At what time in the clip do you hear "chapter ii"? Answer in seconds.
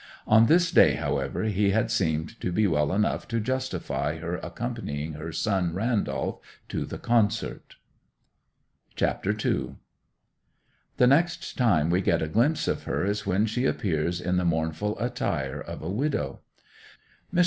8.95-9.75